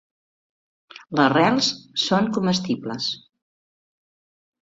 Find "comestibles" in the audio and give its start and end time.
2.37-3.09